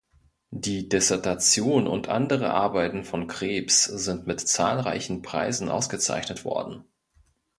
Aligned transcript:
Die 0.55 0.89
Dissertation 0.89 1.85
und 1.85 2.07
andere 2.09 2.49
Arbeiten 2.49 3.03
von 3.03 3.27
Krebs 3.27 3.83
sind 3.83 4.25
mit 4.25 4.39
zahlreichen 4.41 5.21
Preisen 5.21 5.69
ausgezeichnet 5.69 6.43
worden. 6.43 6.85